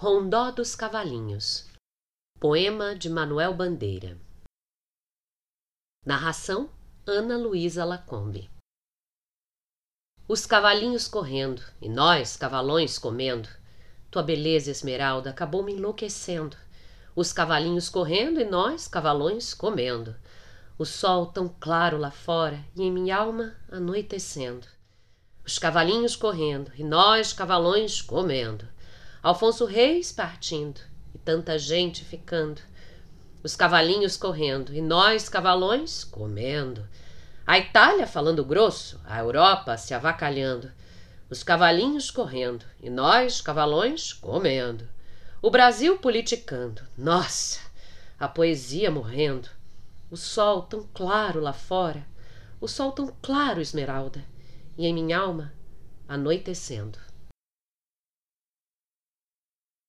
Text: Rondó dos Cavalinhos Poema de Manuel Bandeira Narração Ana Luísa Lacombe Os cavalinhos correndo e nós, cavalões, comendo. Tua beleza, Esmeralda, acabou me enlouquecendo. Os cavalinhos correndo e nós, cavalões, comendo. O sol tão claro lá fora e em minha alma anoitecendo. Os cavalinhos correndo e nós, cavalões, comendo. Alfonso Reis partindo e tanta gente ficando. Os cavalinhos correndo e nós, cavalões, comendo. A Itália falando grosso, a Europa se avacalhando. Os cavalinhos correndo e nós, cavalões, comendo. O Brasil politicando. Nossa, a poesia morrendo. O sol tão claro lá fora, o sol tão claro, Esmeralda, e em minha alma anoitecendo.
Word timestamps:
Rondó 0.00 0.52
dos 0.52 0.76
Cavalinhos 0.76 1.66
Poema 2.38 2.94
de 2.94 3.10
Manuel 3.10 3.52
Bandeira 3.52 4.16
Narração 6.06 6.70
Ana 7.04 7.36
Luísa 7.36 7.84
Lacombe 7.84 8.48
Os 10.28 10.46
cavalinhos 10.46 11.08
correndo 11.08 11.64
e 11.82 11.88
nós, 11.88 12.36
cavalões, 12.36 12.96
comendo. 12.96 13.48
Tua 14.08 14.22
beleza, 14.22 14.70
Esmeralda, 14.70 15.30
acabou 15.30 15.64
me 15.64 15.72
enlouquecendo. 15.72 16.56
Os 17.16 17.32
cavalinhos 17.32 17.88
correndo 17.88 18.40
e 18.40 18.44
nós, 18.44 18.86
cavalões, 18.86 19.52
comendo. 19.52 20.14
O 20.78 20.84
sol 20.84 21.26
tão 21.26 21.48
claro 21.48 21.98
lá 21.98 22.12
fora 22.12 22.64
e 22.76 22.84
em 22.84 22.92
minha 22.92 23.16
alma 23.16 23.56
anoitecendo. 23.68 24.68
Os 25.44 25.58
cavalinhos 25.58 26.14
correndo 26.14 26.70
e 26.76 26.84
nós, 26.84 27.32
cavalões, 27.32 28.00
comendo. 28.00 28.77
Alfonso 29.22 29.64
Reis 29.64 30.12
partindo 30.12 30.80
e 31.12 31.18
tanta 31.18 31.58
gente 31.58 32.04
ficando. 32.04 32.62
Os 33.42 33.56
cavalinhos 33.56 34.16
correndo 34.16 34.72
e 34.72 34.80
nós, 34.80 35.28
cavalões, 35.28 36.04
comendo. 36.04 36.86
A 37.44 37.58
Itália 37.58 38.06
falando 38.06 38.44
grosso, 38.44 39.00
a 39.04 39.18
Europa 39.18 39.76
se 39.76 39.92
avacalhando. 39.92 40.70
Os 41.28 41.42
cavalinhos 41.42 42.10
correndo 42.12 42.64
e 42.80 42.88
nós, 42.88 43.40
cavalões, 43.40 44.12
comendo. 44.12 44.88
O 45.42 45.50
Brasil 45.50 45.98
politicando. 45.98 46.82
Nossa, 46.96 47.58
a 48.20 48.28
poesia 48.28 48.90
morrendo. 48.90 49.48
O 50.10 50.16
sol 50.16 50.62
tão 50.62 50.88
claro 50.94 51.40
lá 51.40 51.52
fora, 51.52 52.06
o 52.60 52.68
sol 52.68 52.92
tão 52.92 53.12
claro, 53.20 53.60
Esmeralda, 53.60 54.24
e 54.76 54.86
em 54.86 54.94
minha 54.94 55.18
alma 55.18 55.52
anoitecendo. 56.08 56.98